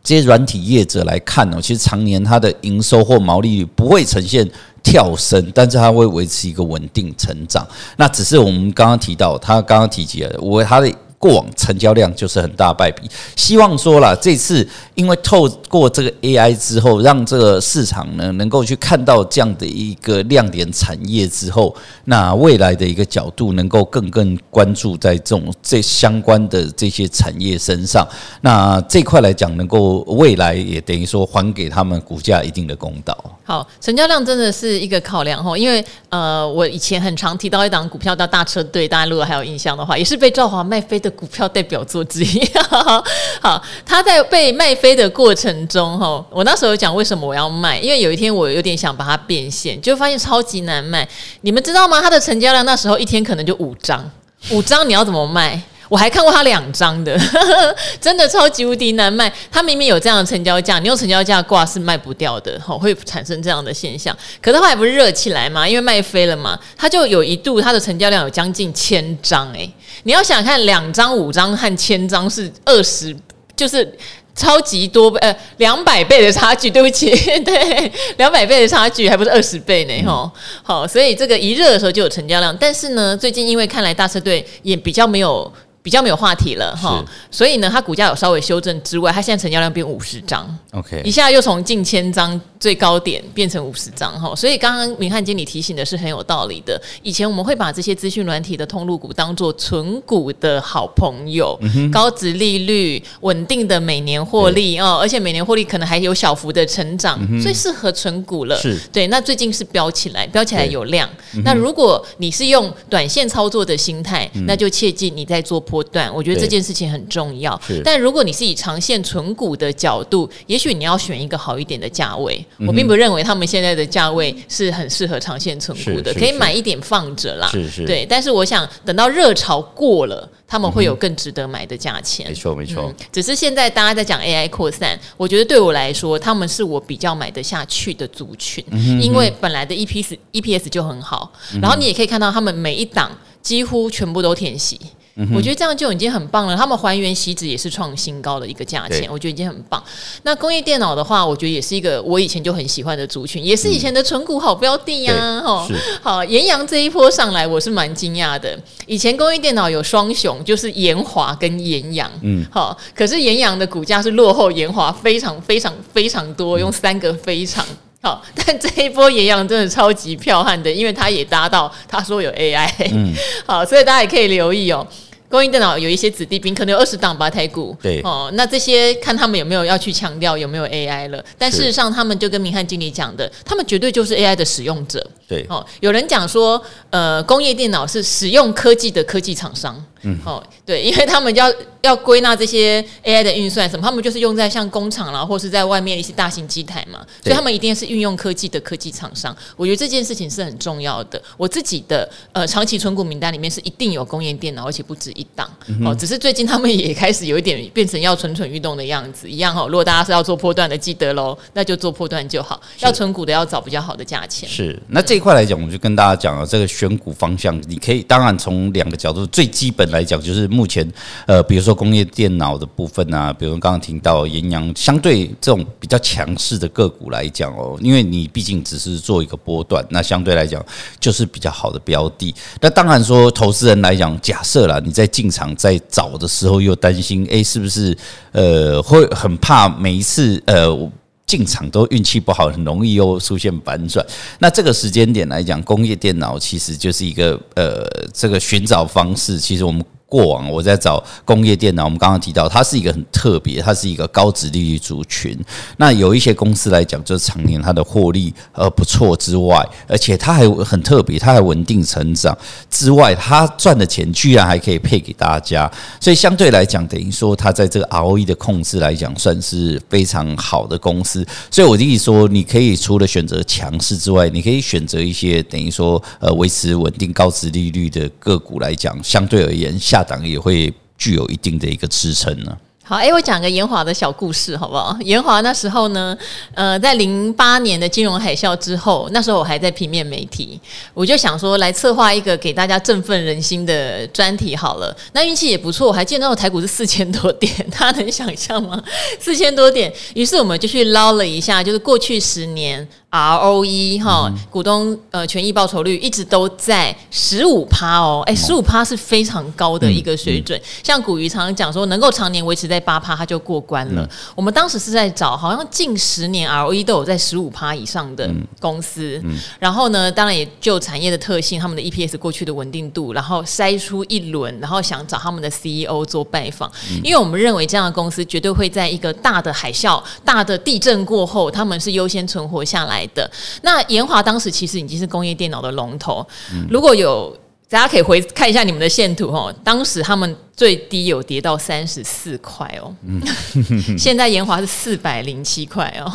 [0.03, 4.49] 这些软体业者来看呢，其实常年它的营收或毛利率不会呈现
[4.83, 7.67] 跳升，但是它会维持一个稳定成长。
[7.97, 10.93] 那只是我们刚刚提到，他刚刚提及了我他的。
[11.19, 28.07] 过往成交量就是很大败笔，希望说了这次因为透过这个 AI 之后，让这个市场呢能够去看到这样的一个亮点产业之后，那未来的一个角度能够更更关注在这种这相关的这些产业身上，
[28.43, 33.17] 那这块来讲能够未来也等于说还给他们股价一定的公道。
[33.43, 42.51] 好，成交量真的是一个考量哈，因为呃，我以前很常提到一档股票叫大车队，大家如果还有印象的话，也是被赵华卖飞的股票代表作之一。
[43.41, 51.09] 好，他在被卖飞的过程中哈，我那时候讲为什么我要卖，因为有一天我有点想把它变现，就发现超级难卖。
[51.43, 52.01] 你们知道吗？
[52.01, 54.11] 它的成交量那时候一天可能就五张，
[54.51, 55.61] 五张你要怎么卖？
[55.89, 57.19] 我还看过他两张的，
[58.01, 59.33] 真的超级无敌难卖。
[59.51, 64.15] 他明明有这样的成交价，你用成交价挂是卖不掉的，吼，会产生这样的现象。
[64.43, 69.73] 可是后来不是热起来嘛，因为卖飞了嘛，他就有一度他的成交量有将近千张诶。
[70.03, 73.17] 你要想看两张、五张和千张是二十，
[73.57, 73.91] 就是
[74.35, 76.69] 超级多倍，呃，两百倍的差距。
[76.71, 80.41] 对不起，对，两百倍的差距，还不是二十倍呢，吼、嗯。
[80.63, 85.51] 好，所以这个一热的时候就有成交量，但是呢，最近因为看来大车队也比较没有。
[85.89, 96.79] 比较没有话题了哈，所以呢，它股价有稍微修正之外，它现在成交量变五十张，OK，一下又从近千张最高点变成五十张哈，所以刚刚明翰经理提醒的是很有道理的。
[97.03, 108.55] 以前我们会把这些资讯软体的通路股当做存股的好朋友，嗯、高值利率、稳定的每年获利哦，而且每年获利可能还有小幅的成长，嗯、最适合存股了。
[108.59, 108.79] 是。
[108.93, 111.09] 对，那最近是飙起来，飙起来有量。
[111.43, 117.61] 那如果你是用短线操作的心态，嗯、那就切记你在做波段，我觉得这件事情很重要。
[117.85, 122.45] 但如果你是以长线存股的角度，也许你要选一个好一点的价位。
[122.59, 127.49] 嗯、我并不认为他们现在的价位是很适合长线存股的，可以买一点放着啦。
[127.49, 127.87] 是是。
[127.87, 132.27] 对，但是我想等到热潮过了，他们会有更值得买的价钱。
[132.27, 133.07] 嗯、没错没错、嗯。
[133.13, 143.11] 只是现在大家在讲 AI 扩散，我觉得对我来说，他们是我比较买得下去的族群，嗯、因为本来的 EPS EPS 就很好，然后你也可以看到他们每一档
[143.43, 144.79] 几乎全部都填息。
[145.19, 146.57] 嗯、我觉得这样就已经很棒了。
[146.57, 149.83] 他们还原息纸也是创新高的一个价钱，我觉得已经很棒。
[150.23, 155.41] 那工业电脑的话，我觉得也是一个我以前就很喜欢的族群，也是以前的纯股好标的呀、啊。
[155.41, 158.59] 哈、嗯，好，研阳这一波上来，我是蛮惊讶的。
[158.87, 167.67] 以前工业电脑有双雄，就是延华跟研阳，嗯，好，可是研阳的股价是落后延华非常非常非常多，用三个非常。
[168.01, 173.13] 好， 但这一波研阳真的超级彪悍的，因为他也搭到他说有 AI，嗯，
[173.45, 174.87] 好，所以大家也可以留意哦。
[175.29, 181.23] 工业电脑有一些子弟兵，可能有二十档吧台股，对哦，那这些看他们有没有要去强调有没有 AI 了。
[181.37, 185.07] 但事实上，他们就跟明翰经理讲的，他们绝对就是 AI 的使用者。
[185.29, 189.85] 对哦，有人讲说，呃，工业电脑是使用科技的科技厂商。
[190.03, 199.37] 嗯，哦，对，因为他们要要归纳这些 AI 的运算什么，他们就是用在像工厂啦，或是在外面一些大型机台嘛，所以他们一定是运用科技的科技厂商。
[199.57, 201.21] 我觉得这件事情是很重要的。
[201.37, 205.49] 我自己的呃长期存股名单里面是一定有工业电脑，而且不止一档。
[205.67, 209.69] 嗯、哦，只是最近他们也开始有一点变成要蠢蠢欲动的样子一样哈、哦。
[209.69, 212.61] 如果大家是要做波段的，记得喽，那就做波段就好。
[212.81, 214.49] 要存股的要找比较好的价钱。
[214.49, 220.87] 是，那这一块来讲，我就跟大家讲了这个选股方向，你可以当然从两个角度，最基本来讲就是目前
[221.27, 230.65] 呃，比如说工业电脑的部分啊，比如刚刚听到研阳，相对这种比较强势的个股来讲哦，因为你毕竟只是做一个波段，那相对来讲
[231.01, 232.35] 就是比较好的标的。
[232.61, 237.97] 那当然说，投资人来讲，假设啦，你在进场在找的时候又担心，诶，是不是
[238.33, 240.91] 呃会很怕每一次呃。
[241.29, 244.05] 进场都运气不好，很容易又出现反转。
[244.41, 249.39] 那这个时间点来讲，工业电脑其实就是一个呃，这个寻找方式。
[249.39, 249.85] 其实我们。
[250.09, 255.39] 过往我在找工业电脑，我们刚刚提到它是一个很特别，它是一个高值利率族群。
[255.77, 262.37] 那有一些公司来讲，就是常年它的获利呃不错之外，而且它还很特别，它还稳定成长
[262.71, 271.27] 之外，它赚的钱居然还可以配给大家，所以相对来讲，等于说它在这个 ROE 的控制来讲，算是非常好的公司。
[271.51, 279.98] 所以我的意思说，你可以除了选择强势之外，你可以选择一些等于说呃维持稳定高值利率的个股来讲，相对而言下。
[279.99, 282.57] 大档也会具有一定的一个支撑呢。
[282.85, 284.97] 好，哎，我讲个延华的小故事，好不好？
[285.01, 286.17] 延华那时候呢，
[286.55, 290.59] 呃，在零八年的金融海啸之后，那时候我还在平面媒体，
[290.95, 294.97] 我就想说来策划一个给大家振奋人心的专题好了。
[295.13, 298.81] 那运气也不错，我还见到台股是四千多点，大家能想象吗？
[299.19, 302.87] 四千多点，于是我们就去捞了一下，就是过去十年。
[303.11, 310.61] ROE 哈，股东呃权益报酬率一直都在十五趴哦，哎，十五趴是非常高的一个水准。
[310.83, 314.07] 像古鱼常常讲说，能够常年维持在八趴，它就过关了。
[314.35, 319.19] 我们当时是在找，好像近十年 ROE 都有在十五趴以上的公司。
[319.59, 326.71] 然后呢，当然也就产业的特性，他们的 EPS 过去的稳定度，然后筛出一轮，然后想找他们的 CEO 做拜访，
[327.03, 332.98] 因为我们认为这样的公司绝对会在一个大的海啸、大的地震过后，他们是优先存活下来。
[332.99, 333.31] 来的
[333.63, 336.27] 那延华当时其实已经是工业电脑的龙头，
[336.69, 337.37] 如果有
[337.71, 343.21] 大家可以回看一下你们的线图哦，当时他们最低有跌到三十四块哦，嗯
[343.99, 346.11] 现在延华是四百零七块哦。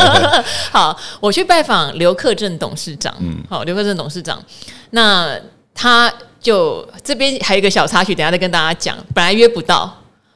[0.70, 4.42] 好，我去拜访刘克正董事长，嗯好，刘克正董事长，
[4.90, 5.34] 那
[5.74, 8.96] 他就这边还有一个小插曲，等下再跟大家讲。
[9.14, 9.90] 本来约不到，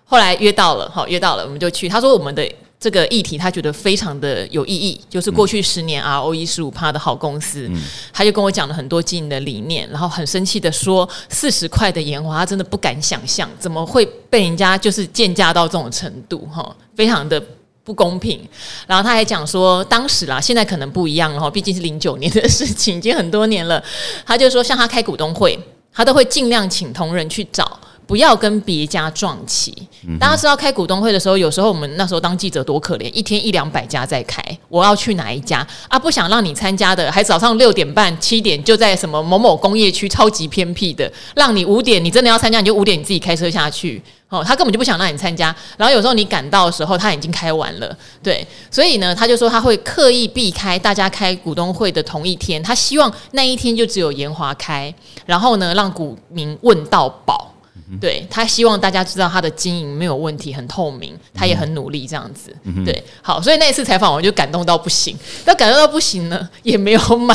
[0.07, 1.89] 后来约到了，好，约到了，我们就去。
[1.89, 2.51] 他说我们的。
[2.81, 7.81] 这个议题他觉得非常的有意义，就是过去十年 ROE 十五趴的好公司，嗯、
[8.13, 17.43] 他就跟我讲了很多经营的理念，然后很生气的说，四十块的研华他真的不敢想象，怎么会被人家就是贱价到这种程度哈，非常的
[17.83, 18.47] 不公平。
[18.87, 23.83] 然后他还讲说，当时啦，现在可能不一样了哈，毕竟是零九年的事情，已经很多年了。
[24.27, 25.59] 他就说，像他开股东会，
[25.91, 27.81] 他都会尽量请同仁去找。
[28.07, 29.75] 不要跟别家撞期。
[30.21, 34.43] 大家知道开股东会的时候，有时候我们那时候当记者多可怜，一天一两百家在开。
[34.69, 35.99] 我要去哪一家啊？
[35.99, 44.03] 不想让你参加的，还早上六点半、七点就在什么某某工业区超级偏僻的，让你五点你真的要参加，你就五点你自己开车下去。
[44.29, 45.55] 哦，他根本就不想让你参加。
[45.77, 47.97] 然后有时候你赶到的时候，他已经开完了。
[48.23, 54.93] 对，所以呢，他就说他会刻意避开大家开股东会的同一天，他希望那一天就只有延华开，
[55.25, 57.54] 然后呢，让股民问到饱。
[58.01, 62.55] 对，他希望大家知道他的经营没有问题，很透明，他也很努力这样子。
[62.65, 67.35] 嗯、对，好，所以那一次采访我就感动到不行，但感动到不行呢， 也没有买，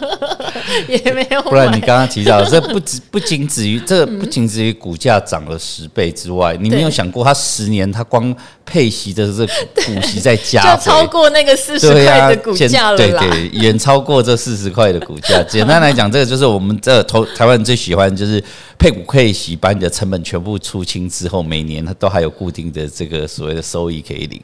[0.88, 1.50] 也没有买。
[1.50, 9.46] 不然你刚刚提到这不止不仅止于这不仅止于股价涨了十倍之外，你没有想过他十年他光配息的这
[9.84, 15.42] 股息在加， 就超过那个四十块的股价了对对，远超过这四十块的股价。
[15.42, 18.42] 简单来讲，这个就是我们这投台湾人最喜欢就是
[18.78, 19.49] 配股配息。
[19.50, 24.40] 息，把你的成本全部出清之后，每年它都还有固定的这个所谓的收益可以领。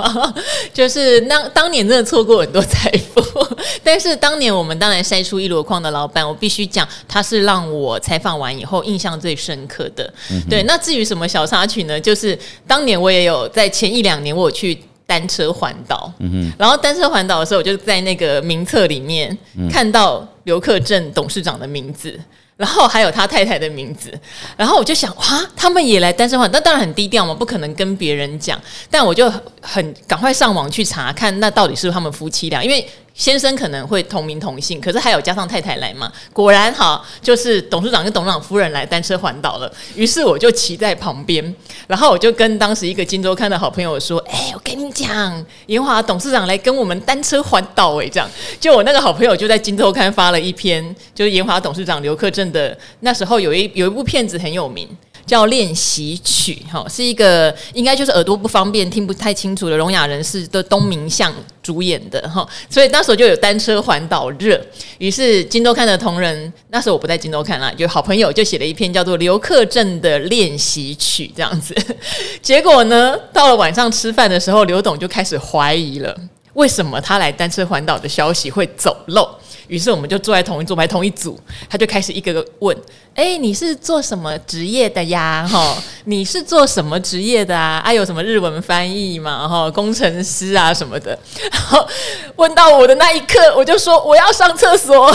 [0.72, 3.22] 就是当当年真的错过很多财富，
[3.84, 10.12] 但是当年我们当然筛出一箩筐的老板，我必须讲，他是让我采访完以后印象最深刻的。
[10.30, 12.00] 嗯、对，那至于什么小插曲呢？
[12.00, 16.12] 就是当年我也有在前一两年我去单车环岛，
[16.56, 19.36] 然后单车环岛的时候，我就在那个名册里面
[19.70, 22.18] 看到刘克正董事长的名字。
[22.60, 24.12] 然后还有他太太的名字，
[24.54, 28.60] 然后我就想，哇，他们也来单身，那当然很低调嘛，不可能跟别人讲。
[28.90, 32.62] 但我就很赶快上网去查看，那到底是他们夫妻俩？
[32.62, 32.86] 因为
[33.20, 36.10] 先生可能会同名同姓，可是还有加上太太来嘛？
[36.32, 39.70] 果然哈，就是董事长跟董事长夫人来单车环岛了。
[39.94, 41.54] 于是我就骑在旁边，
[41.86, 48.26] 然后我就跟当时一个金周刊的好朋友说：“哎，我跟你讲，银华董事长来跟我们单车环岛。”哎，这样，
[48.58, 50.82] 就我那个好朋友就在金周刊发了一篇，
[51.14, 54.88] 就是银华董事长刘克正的那时候有一有一部片子很有名。
[55.30, 64.60] 叫练习曲，哈，是一个应该就是耳朵不方便、听不太清楚的聋哑人士的东明相主演的，哈，所以那时候就有单车环岛热。
[64.98, 71.72] 于是金周刊的同仁，那时候我不在金周刊啦，有好朋友就写了一篇叫做《刘克正的练习曲》这样子。
[72.42, 76.12] 结果呢，到了晚上吃饭的时候，刘董就开始怀疑了，
[76.54, 79.28] 为什么他来单车环岛的消息会走漏？
[79.70, 82.76] 于是我们就坐在同一桌排同一组，他就开始一个个问
[83.14, 85.46] ：“哎，你是做什么职业的呀？
[85.48, 87.80] 哈，你是做什么职业的啊？
[87.84, 89.46] 啊，有什么日文翻译吗？
[89.46, 91.16] 哈，工程师啊什么的。”
[91.52, 91.88] 然后
[92.34, 95.14] 问到我的那一刻，我就说：“我要上厕所。”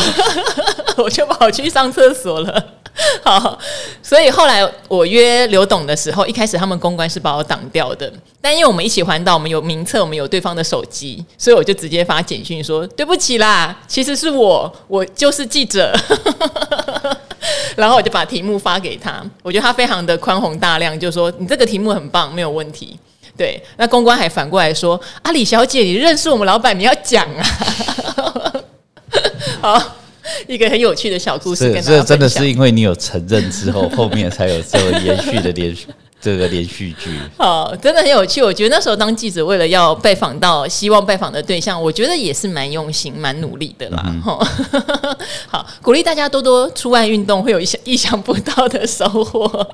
[0.96, 2.66] 我就跑去上厕所了。
[3.24, 3.60] 好，
[4.02, 15.94] 所以后来我约刘董的时候，一开始他们公关是把我挡掉的，但因为我们一起环岛，我们有名册，我们有对方的手机，所以我就直接发简讯说：“对不起啦，其实是我，我就是记者。
[17.76, 22.98] ”然后我就把题目发给他，我觉得他非常的宽宏大量，就说：“你这个题目很棒，没有问题。”
[23.38, 27.44] 对，那公关还反过来说：“啊，李小姐，你认识我们老板，你要讲啊。
[29.62, 29.96] ”好。
[30.48, 35.88] 一个很有趣的小故事跟大家分享，这真的是因为你有承认之后，后面才有这么延续的连续
[36.26, 37.12] 这个连续剧。
[37.38, 38.42] 好，真的很有趣。
[38.42, 44.04] 我觉得那时候当记者，为了要拜访到希望拜访的对象，我觉得也是蛮用心、蛮努力的啦。
[44.24, 44.40] 哈、
[44.72, 45.16] 嗯，
[45.48, 49.68] 好，鼓励大家多多出外运动，会有一些意想不到的收获。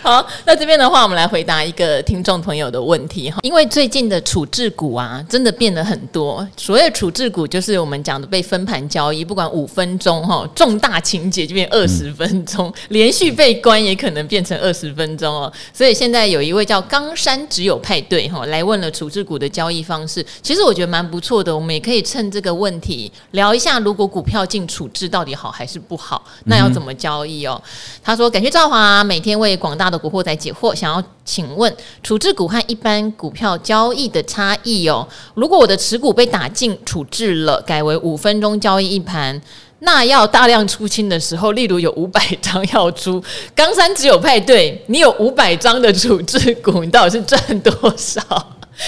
[0.00, 3.38] 好，那这边的话，我们来回答一个听众朋友的问题哈。
[3.42, 6.46] 因为最近的处置股啊，真的变得很多。
[6.56, 15.52] 所谓处置股，就是我们讲的被分盘交易，不管五分钟哈，重大情节就变二十分钟，连续被关也可能变成二十分钟哦。
[15.76, 20.24] 所以现在有一位叫冈山只有派对哈，来问了处置股的交易方式。
[20.40, 27.60] 其实我觉得蛮不错的，我们也可以趁这个问题聊一下，如果股票进处置到底好还是不好，那要怎么交易哦？
[28.02, 35.04] 他说：“感谢赵华每天为。”广大的古惑仔解惑，想要请问处置股和一般股票交易的差异哦。
[35.34, 39.40] 如果我的持股被打进处置了，改为五分钟交易一盘，
[39.80, 43.22] 那要大量出清的时候，例如有五百张要出，
[43.54, 48.22] 冈山只有派对，你有五百张的处置股，你到底是赚多少？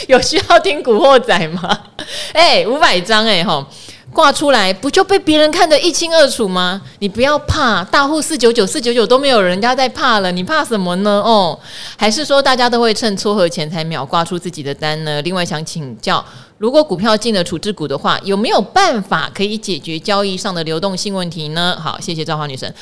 [0.06, 1.78] 有需要听古惑仔吗？
[2.32, 3.66] 哎，五百张哎哈。
[4.10, 6.80] 挂出来不就被别人看得一清二楚吗？
[6.98, 11.22] 你不要怕，大户四九九四九九都没有人家在怕了，你怕什么呢？
[11.22, 11.56] 哦，
[11.96, 15.20] 还是说大家都会趁撮合前才秒挂出自己的单呢？
[15.20, 16.24] 另外想请教，
[16.58, 21.78] 如果股票进了处置股的话，有没有办法可以解决交易上的流动性问题呢？
[21.80, 22.72] 好，谢谢赵华女神。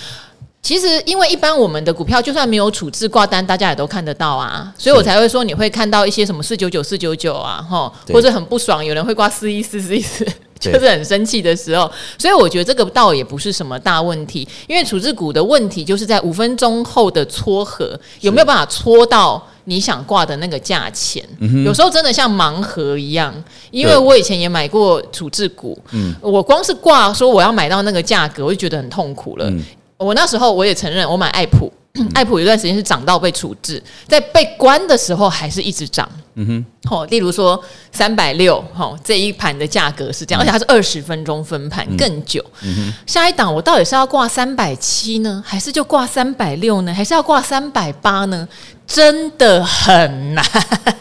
[0.62, 10.26] 其实因为一般我们的股票就算没有处置挂单，大家也都看得到啊，所以我才会说你会看到一些什么四九九四九九啊，哈，或者很不爽，有人会挂四一四四一四。
[10.58, 21.22] 就是很生气的时候，所以我觉得这个倒也不是什么大问题，因为处置股的问题就是在五分钟后的撮合有没有办法撮到你想挂的那个价钱。
[21.64, 23.34] 有时候真的像盲盒一样，
[23.70, 25.78] 因为我以前也买过处置股，
[26.20, 29.52] 我光是挂说我要买到那个价格，我就觉得很痛苦了。
[29.98, 31.72] 我那时候我也承认，我买爱普，
[32.14, 36.08] 爱普有段时间是涨到被处置，在被关的时候还是一直涨。
[36.38, 37.58] 嗯哼，好，例如说
[37.90, 42.44] 三百六，哈，这一盘的价格是这样，而且它是二十分钟分盘更久。
[42.60, 48.46] 嗯哼，下一档我到底是要挂三百七呢，还是就挂三百六呢，还是要挂三百八呢？
[48.86, 50.44] 真的很难。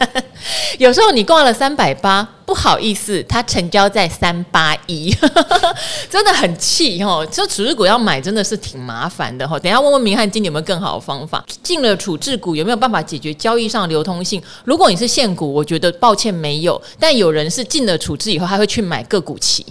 [0.77, 5.15] 有时候你挂了三百八，不好意思，它成交在三八一，
[6.09, 7.25] 真的很气哦。
[7.31, 9.57] 这处置股要买真的是挺麻烦的哈。
[9.57, 11.43] 等下问问明翰，今天有没有更好的方法？
[11.63, 14.41] 进了处置股有没有办法解决交易上流通性？
[14.65, 16.79] 如果你是现股，我觉得抱歉没有。
[16.99, 19.65] 但有人是进了处置以后，他会去买个股期。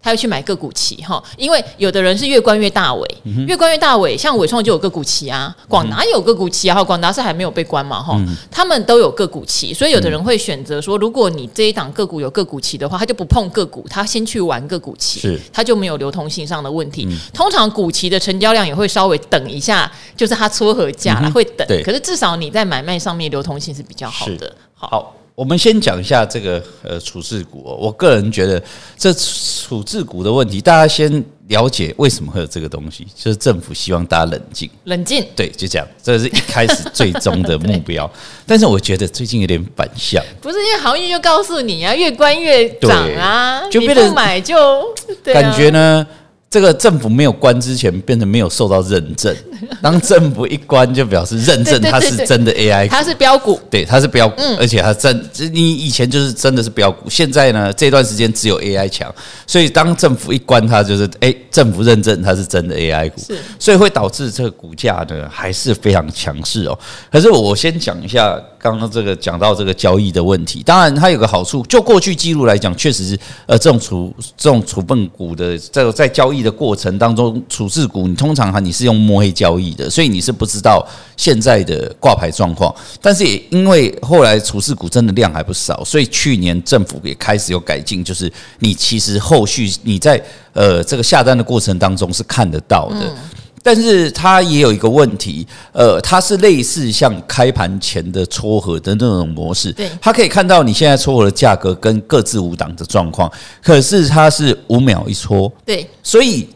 [0.00, 3.08] 他会去买个股期哈，因为有的人是越关越大尾，
[3.46, 8.18] 越关越大尾，像伟创就有个股期啊，广达有个股期啊，广达是还没有被关嘛哈，
[8.50, 17.08] 他们都有个股期，所以有的人会选择说，如果你这一档个股有个股期的话，他就不碰个股，他先去玩个股期，是，他就没有流通性上的问题。
[17.34, 24.54] 通常股期的成交量也会稍微等一下，就是它撮合价啦，会等，可是至少你在买卖上面流通性是比较好的。
[24.74, 25.14] 好。
[25.38, 28.60] 我们先讲一下这个呃处置股，我个人觉得
[28.96, 38.10] 这处置股的问题，大家先了解为什么会有这个东西，就是政府希望大家冷静，冷静，对，就这样，这是一开始最终的目标。
[38.44, 46.04] 但是我觉得最近有点反向，不是因为行业就告诉你啊，越关越涨啊，就变得买就感觉呢。
[46.50, 49.34] 这个政府没有关之前，变成没有受到认证。
[49.82, 57.08] 当政府一关，就表示认证它是真的 AI，它是标股，对，它是标股，而且它真，你以前就是真的是标股。
[57.10, 59.14] 现在呢，这段时间只有 AI 强，
[59.46, 63.20] 所以当政府一关，它就是哎，政府认证它是真的 AI 股，
[63.58, 66.78] 所以会导致这个股价呢还是非常强势哦。
[67.12, 76.37] 可是我先讲一下刚刚这个讲到这个交易的问题，当然它有个好处，就过去记录来讲，确实是呃这种处这种处分股的这个在交易。
[76.42, 80.86] 的过程当中，处置股你通常哈你是用摸黑交易的，所以你是不知道
[81.16, 82.74] 现在的挂牌状况。
[83.00, 90.22] 但是也因为后来处置股真的量还不少，所以去年政府也开始有改进，就是你其实后续你在
[90.52, 93.14] 呃这个下单的过程当中是看得到的。
[93.62, 103.30] 但是它也有一个问题，呃，它是类似像开盘前的撮合的那种模式，对，它可以看到你现在撮合的价格跟各自五档的状况，
[103.62, 106.48] 可是它是五秒一撮，对，所以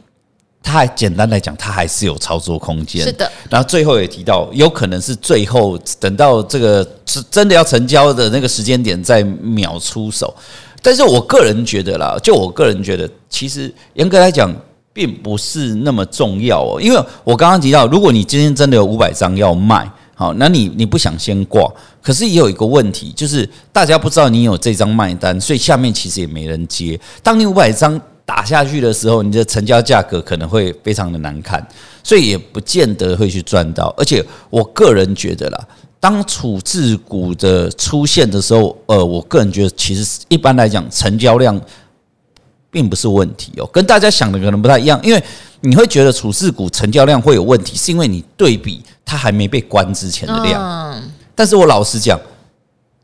[0.63, 3.31] 它还简单来讲，它还是有操作空间，是的。
[3.51, 10.35] 然后最后也提到，有可能是最后等到这个是真的要成交的那个时间点再秒出手，
[10.81, 14.55] 但是我个人觉得啦，就我个人觉得，其实严格来讲。
[14.93, 21.67] 并不是那么重要哦，因为我刚刚提到，如果你今天真的有五百张要卖，好，那你你不想先挂，
[22.03, 27.01] 可是也有一个问题，就是大家不知道你有这张卖单，所以下面其实也没人接。
[27.23, 31.67] 当你五百张打下去的时候，你的成交价格可能会非常的难看，
[32.05, 33.95] 所以也不见得会去赚到。
[33.97, 35.69] 而且我个人觉得啦，
[35.99, 41.59] 当处置股的出现的时候，呃，我个人觉得其实一般来讲成交量。
[42.73, 45.23] 并不是问题哦，跟大家想的可能不太一样，因为
[45.61, 51.03] 你会觉得处置股成交量会有问题，是因为你对比它还没被关之前的量。
[51.35, 52.19] 但是我老实讲，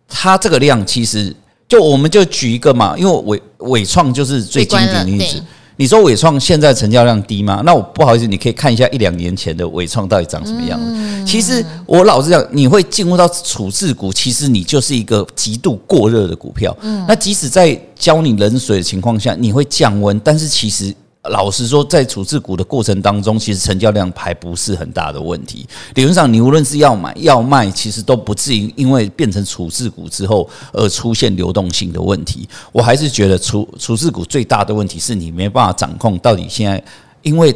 [0.08, 1.34] 它这个量其实
[1.68, 5.42] 就我们就举一个嘛，因为伟伟创就是最经典的例子。
[5.78, 7.62] 你说伟创现在成交量低吗？
[7.64, 10.86] 那我不好意思，你可以看一下一两年前的伟创到底长什么样子。
[10.88, 16.76] 嗯、其实我老实讲，你会进入到处置股，其实你就是一个极度过热的股票。
[16.82, 20.92] 嗯、那即使在浇你冷水的情况下，你会降温，但是其实。
[21.28, 25.66] 老实说，在处置股的过程当中，其实成交量还不是很大的问题。
[25.94, 32.48] 理论上，你无论是要买要卖，其实都不至于因为变成处置股之后而出现流动性的问题。
[32.72, 36.82] 我还是觉得处处置股最大的问题是你没办法掌控到底现在，
[37.22, 37.54] 因为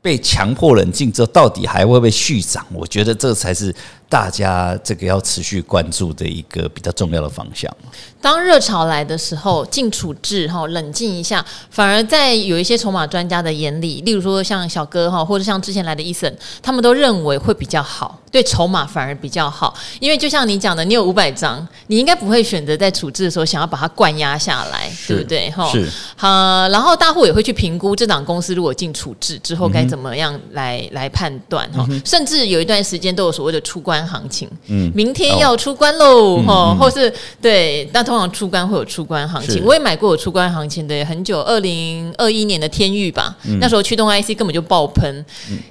[0.00, 2.66] 被强迫冷静之后，到底还会不会续涨？
[2.72, 3.74] 我觉得这才是。
[4.12, 7.74] 大家这个要持续关注的一个比较重要的方向。
[8.20, 19.74] 当热潮来的时候，进处置哈，冷静一下，反而在有一些筹码专家的眼里，例如说像小哥哈，或者像之前来的 Eason，他们都认为会比较好，对筹码反而比较好。
[19.98, 25.50] 因为就像你讲的，你有五百张，你应该不会选择在处置的时候想要把它灌压下来，对不对？
[25.50, 26.68] 哈，是好。
[26.68, 39.62] 然后大户也会去评估这档公司如果进处置之后该怎么样来、嗯、来判断哈，甚至有一段时间都有所谓的出关行情，嗯，明天要出关喽，哈，或是对，那通常出关会有出关行情。
[39.64, 45.24] 我也买过有出关行情的，很久，二零二一年的天域吧，那时候驱动 IC 根本就爆喷，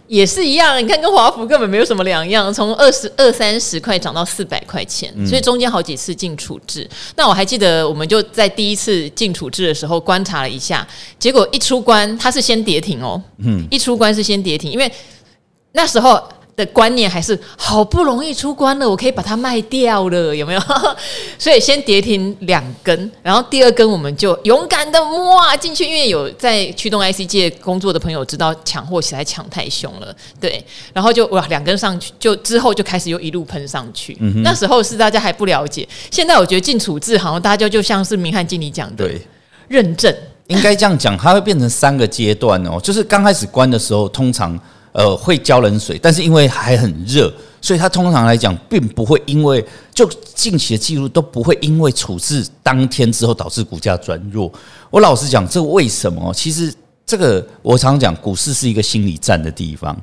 [0.08, 6.90] 也是一样，你看跟华孚根本没有什么两样，从二十二三十块涨到四百块钱，所以中间好几次进处置。
[7.16, 10.88] 那我还记得，我们就在第一次进处置的时候观察了一下，
[11.20, 14.92] 结果一出关它是先跌停哦，嗯，一出关是先跌停，因为
[15.74, 16.22] 那时候。
[16.64, 20.62] 的观念还是好不容易出关了，我可以把它卖掉了，有没有？
[21.40, 34.16] 所以先跌停两根，然后第二根我们就勇敢的摸啊进去，因为有在驱动 IC 界工作的朋友知道抢货起来抢太凶了，对，然后就哇两根上去，就之后就开始又一路喷上去。
[34.20, 39.22] 嗯、那时候是大家还不了解，现在我觉得进处置好像大家就像是明翰经理讲的，对，
[39.68, 40.14] 认证
[40.48, 44.60] 应该这样讲，它会变成三个阶段哦，就是刚开始关的时候，通常。
[44.92, 47.32] 呃会浇冷水，但是因为还很热，
[47.62, 49.64] 所以它通常来讲并不会因为
[49.94, 54.52] 就近期的记录都不会因为处置当天之后导致股价转弱。
[54.90, 56.34] 我老实讲，这为什么？
[56.34, 56.74] 其实
[57.06, 59.96] 这个我常讲，股市是一个心理战的地方。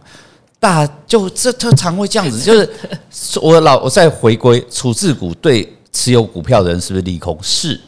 [0.60, 7.38] 大就这它常会这样子，就是我老我再回归处置股对持有股票的人是不是利空？
[7.40, 7.80] 是。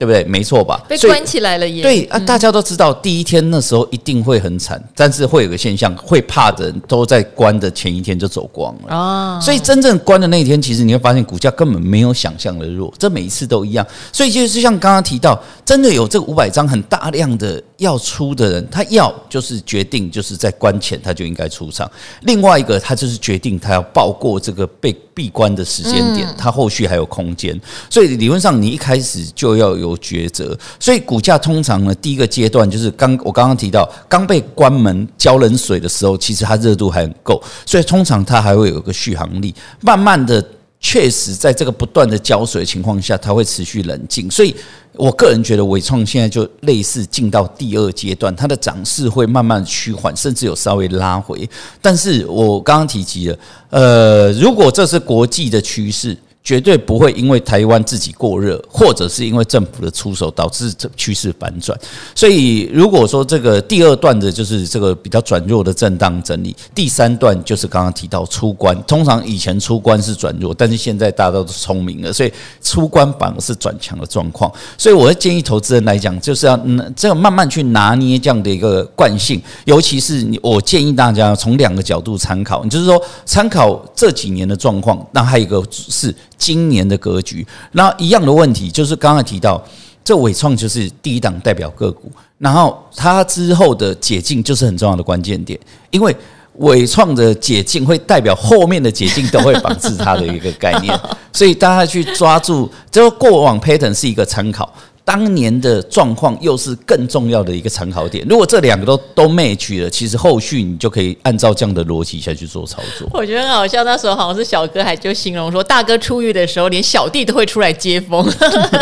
[0.00, 0.24] 对不对？
[0.24, 0.82] 没错吧？
[0.88, 1.82] 被关起来了也。
[1.82, 9.38] 对啊，大家都知道，第一天那时候一定会很惨，但是会有个现象，会怕的人都在关的前一天就走光了啊。
[9.40, 13.86] 所以真正关的那一天，其实你会发现股价根本没有想象的弱，这每一次都一样。
[14.10, 21.90] 所以就是像刚刚提到，真的有这五百张很大量的要出的人，他要就是决定就是在关前他就应该出场。
[22.22, 27.60] 另外一个，他就是决定他要报过这个被闭关的时间点，他后续还有空间。
[27.90, 29.90] 所以理论上你一开始就要有。
[30.00, 39.54] 抉择，所以股价通常呢，第一个阶段就是刚我刚刚提到，刚被关门浇冷水的时候，其实它热度还很够，所以通常它还会有一个续航力。
[39.82, 40.42] 慢慢的，
[40.80, 44.30] 确实在这个不断的浇水的情况下，它会持续冷静。
[44.30, 44.54] 所以
[44.94, 51.48] 我个人觉得，微创现在就类似进到第二阶段，它的涨势会慢慢趋缓，甚至有稍微拉回。
[51.82, 56.16] 但是我刚刚提及了，呃，如果这是国际的趋势。
[56.42, 61.78] 绝对不会因为台湾自己过热，或者是因为政府的出手导致这趋势反转。
[62.14, 68.76] 所以，如果说这个第二段的就是这个比较转弱的震荡整理，第三段就是刚刚提到出关。
[68.84, 72.32] 通常以前出关是转弱，但是现在大家都聪明了，所以
[72.62, 74.50] 出关反而是转强的状况。
[74.78, 76.58] 所以，我会建议投资人来讲，就是要
[76.96, 79.40] 这样慢慢去拿捏这样的一个惯性。
[79.66, 86.12] 尤其是我建议大家从两个角度参考，就是说参考这几年的状况，那还有一个是。
[86.40, 89.62] 今年的格局，那一样的问题就是刚才提到，
[90.02, 95.60] 这伟创就是第一档代表个股，然后它之后的解禁就是很重要的关键点，
[95.90, 96.16] 因为
[96.54, 100.98] 伟创的解禁会代表后面的解禁都会绑制它的一个概念，
[101.32, 104.72] 所以大家去抓住，这过往 pattern 是一个参考。
[105.10, 108.24] 当年的状况又是更重要的一个参考点。
[108.28, 113.08] 如果这两个都都 match 了，其实后续你就可以按照这样的逻辑下去做操作。
[113.12, 118.24] 我觉得很好笑，那时候好像是小哥还就形容说，大哥出狱的时候，连小弟都会出来接风。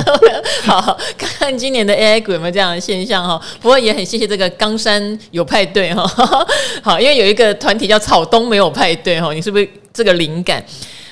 [0.64, 3.40] 好，看看今年的 AI 股有没有这样的现象哈。
[3.62, 6.06] 不过也很谢谢这个冈山有派对哈。
[6.84, 10.62] 好，因为有一个团体叫草东没有派对哈，你是不是这个灵感？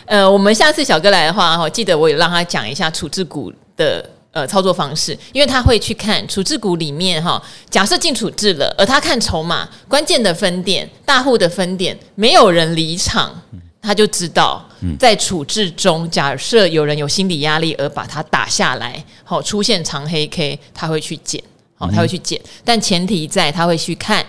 [0.04, 4.04] 呃，我们下次小哥来的话哈，记得我也让他讲一下处置股的。
[4.36, 13.34] 呃，操作方式，因为他会去看处置股里面哈，假设进处置了，而他看筹码，关键的分点、大户的分点，没有人离场，
[13.80, 14.62] 他就知道
[14.98, 21.42] 在处置中，假设有人有心理压力而把它打下来，好出现长黑 K，他会去减，
[21.74, 24.22] 好他会去减，但前提在他会去看。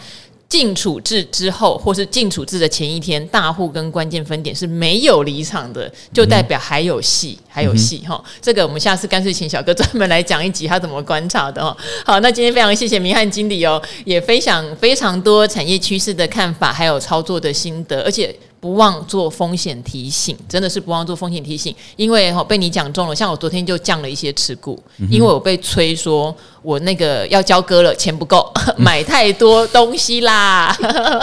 [0.50, 8.24] 进处置之后，或是进处置的前一天，大户跟关键分点是没有离场的，就代表还有戏，还有戏哈。
[8.42, 11.76] 这个我们下次干脆请小哥专门来讲一集，他怎么观察的哦。
[12.06, 18.34] 好，那今天非常谢谢明翰经理哦，也分享非常多产业趋势的看法，还有操作的心得，而且。
[18.68, 23.16] 不忘做风险提醒，真的是不忘做风险提醒，因为哈被你讲中了。
[23.16, 24.78] 像我昨天就降了一些持股，
[25.10, 30.78] 因为我被催说我那个要交割了，钱不够 买太多东西啦。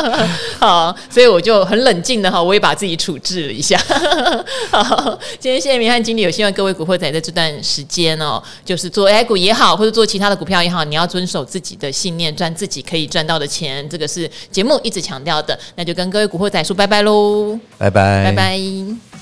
[0.58, 3.78] 好，所以我就很冷静的哈，我也把自己处置了一下。
[4.72, 15.58] 好，今天谢谢明翰经理，有希望各位股会仔在这段时间哦，就是做 AI 股也好，或者做其他的股票也好，你要遵守自己的信念，赚自己可以赚到的钱，这个是节目一直强调的。
[15.76, 17.33] 那就跟各位股会仔说拜拜喽。
[17.78, 19.13] 拜拜，拜拜。